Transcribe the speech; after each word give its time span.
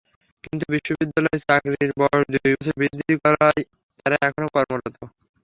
কিন্তু 0.43 0.65
বিশ্ববিদ্যালয় 0.73 1.39
চাকরির 1.43 1.91
বয়স 1.99 2.25
দুই 2.33 2.51
বছর 2.51 2.73
বৃদ্ধি 2.79 3.13
করায় 3.23 3.61
তাঁরা 3.99 4.17
এখনো 4.27 4.47
কর্মরত। 4.55 4.95